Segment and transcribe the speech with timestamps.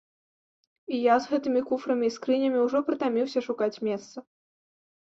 [0.95, 4.17] І я з гэтымі куфрамі і скрынямі ўжо прытаміўся шукаць месца.